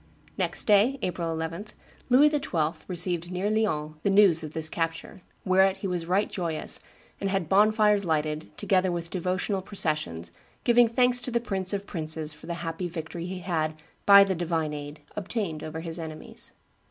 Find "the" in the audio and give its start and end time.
4.01-4.09, 11.29-11.39, 12.47-12.55, 14.23-14.33